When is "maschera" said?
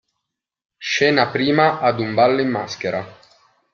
2.49-3.05